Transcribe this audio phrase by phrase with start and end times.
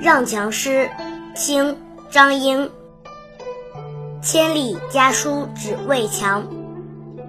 [0.00, 0.88] 让强师，
[1.34, 1.72] 清·
[2.10, 2.70] 张英。
[4.22, 6.46] 千里家书只为墙，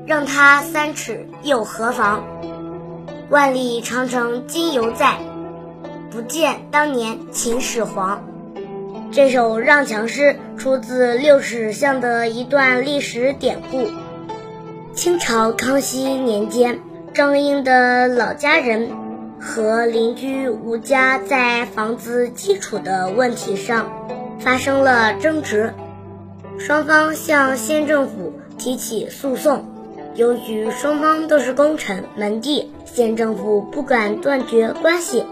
[0.06, 2.24] 让他三尺又何妨？
[3.30, 5.18] 万里长城今犹在，
[6.12, 8.24] 不见当年秦始皇。
[9.12, 13.90] 这首让强诗出自六尺巷的一段历史典故。
[14.94, 16.80] 清朝康熙年间，
[17.16, 18.92] 张英的老家人
[19.40, 23.90] 和邻居吴家在房子基础的问题上
[24.40, 25.74] 发生了争执。
[26.58, 29.66] 双方向县政府提起诉讼，
[30.16, 35.26] 由于双方都是功臣门第，县政府不敢断绝关系，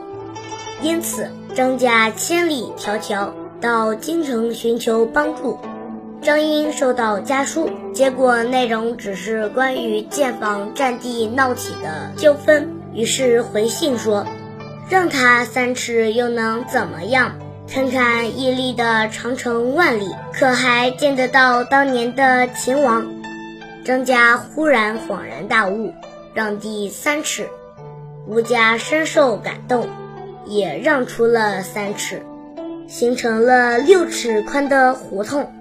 [0.82, 5.58] 因此张家千里迢迢到京城寻求帮助。
[6.22, 14.26] 张英收到家书，结果内容只是关于建房占地闹起的纠纷，于是回信说
[14.90, 17.38] ：“让他三尺又能怎么样？”
[17.72, 23.06] 看看屹立的长城万里，可还见得到当年的秦王？
[23.86, 25.94] 张家忽然恍然大悟，
[26.34, 27.48] 让地三尺。
[28.26, 29.88] 吴家深受感动，
[30.46, 32.26] 也让出了三尺，
[32.88, 35.54] 形成了六尺宽的胡同。